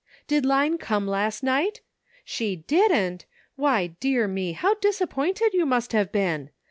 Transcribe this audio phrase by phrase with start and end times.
[0.25, 1.81] "Did Line come last night?
[2.25, 3.25] She didn't!
[3.55, 6.49] Why, dear me, how disappointed you must have been.